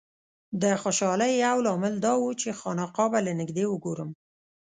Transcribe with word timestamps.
د 0.61 0.63
خوشالۍ 0.81 1.33
یو 1.45 1.57
لامل 1.65 1.93
دا 2.05 2.13
و 2.19 2.25
چې 2.41 2.49
خانقاه 2.59 3.09
به 3.11 3.19
له 3.25 3.31
نږدې 3.39 3.65
وګورم. 3.69 4.09